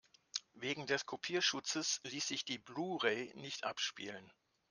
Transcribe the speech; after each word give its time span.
Wegen 0.55 0.87
des 0.87 1.05
Kopierschutzes 1.05 2.01
ließ 2.05 2.29
sich 2.29 2.43
die 2.43 2.57
Blu-ray 2.57 3.31
nicht 3.35 3.65
abspielen. 3.65 4.33